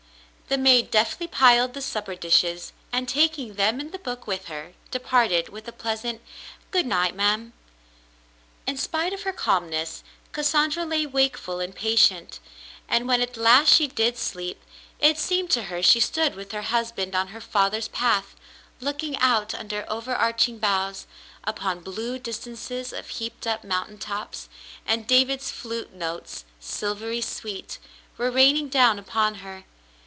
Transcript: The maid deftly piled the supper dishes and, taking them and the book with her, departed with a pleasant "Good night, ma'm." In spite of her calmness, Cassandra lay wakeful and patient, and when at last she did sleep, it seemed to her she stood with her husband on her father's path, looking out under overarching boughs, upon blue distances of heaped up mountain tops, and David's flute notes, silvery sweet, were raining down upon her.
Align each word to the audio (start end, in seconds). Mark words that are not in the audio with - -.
The 0.47 0.57
maid 0.57 0.91
deftly 0.91 1.27
piled 1.27 1.73
the 1.73 1.81
supper 1.81 2.13
dishes 2.13 2.73
and, 2.91 3.07
taking 3.07 3.53
them 3.53 3.79
and 3.79 3.93
the 3.93 3.97
book 3.97 4.27
with 4.27 4.49
her, 4.49 4.73
departed 4.91 5.47
with 5.47 5.65
a 5.65 5.71
pleasant 5.71 6.19
"Good 6.71 6.85
night, 6.85 7.15
ma'm." 7.15 7.53
In 8.67 8.75
spite 8.75 9.13
of 9.13 9.21
her 9.23 9.31
calmness, 9.31 10.03
Cassandra 10.33 10.83
lay 10.83 11.05
wakeful 11.05 11.61
and 11.61 11.73
patient, 11.73 12.41
and 12.89 13.07
when 13.07 13.21
at 13.21 13.37
last 13.37 13.73
she 13.73 13.87
did 13.87 14.17
sleep, 14.17 14.61
it 14.99 15.17
seemed 15.17 15.49
to 15.51 15.63
her 15.63 15.81
she 15.81 16.01
stood 16.01 16.35
with 16.35 16.51
her 16.51 16.63
husband 16.63 17.15
on 17.15 17.29
her 17.29 17.39
father's 17.39 17.87
path, 17.87 18.35
looking 18.81 19.15
out 19.19 19.55
under 19.55 19.85
overarching 19.87 20.57
boughs, 20.59 21.07
upon 21.45 21.79
blue 21.79 22.19
distances 22.19 22.91
of 22.91 23.07
heaped 23.07 23.47
up 23.47 23.63
mountain 23.63 23.97
tops, 23.99 24.49
and 24.85 25.07
David's 25.07 25.49
flute 25.49 25.93
notes, 25.93 26.43
silvery 26.59 27.21
sweet, 27.21 27.79
were 28.17 28.29
raining 28.29 28.67
down 28.67 28.99
upon 28.99 29.35
her. 29.35 29.63